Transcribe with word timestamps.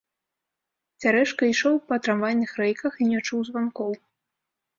Цярэшка 1.03 1.43
ішоў 1.49 1.75
па 1.91 1.95
трамвайных 2.07 2.55
рэйках 2.61 2.93
і 3.03 3.11
не 3.11 3.19
чуў 3.27 3.39
званкоў. 3.53 3.91